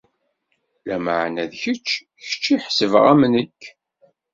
[0.87, 1.89] Lameɛna d kečč,
[2.27, 3.61] kečč i ḥesbeɣ am nekk.